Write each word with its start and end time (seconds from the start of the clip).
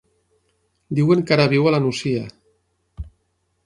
Diuen 1.01 1.21
que 1.27 1.37
ara 1.37 1.47
viu 1.53 1.69
a 1.73 1.77
la 1.79 1.83
Nucia. 1.87 2.27